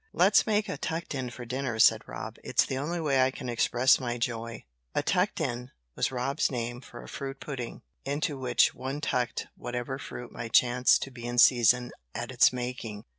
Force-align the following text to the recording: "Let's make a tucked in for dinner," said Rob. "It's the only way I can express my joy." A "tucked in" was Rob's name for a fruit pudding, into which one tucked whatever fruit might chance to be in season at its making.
"Let's 0.13 0.47
make 0.47 0.67
a 0.67 0.77
tucked 0.79 1.13
in 1.13 1.29
for 1.29 1.45
dinner," 1.45 1.77
said 1.77 2.07
Rob. 2.07 2.37
"It's 2.43 2.65
the 2.65 2.79
only 2.79 2.99
way 2.99 3.21
I 3.21 3.29
can 3.29 3.49
express 3.49 3.99
my 3.99 4.17
joy." 4.17 4.65
A 4.95 5.03
"tucked 5.03 5.39
in" 5.39 5.69
was 5.95 6.11
Rob's 6.11 6.49
name 6.49 6.81
for 6.81 7.03
a 7.03 7.07
fruit 7.07 7.39
pudding, 7.39 7.83
into 8.03 8.35
which 8.35 8.73
one 8.73 8.99
tucked 8.99 9.45
whatever 9.55 9.99
fruit 9.99 10.31
might 10.31 10.53
chance 10.53 10.97
to 10.97 11.11
be 11.11 11.27
in 11.27 11.37
season 11.37 11.91
at 12.15 12.31
its 12.31 12.51
making. 12.51 13.05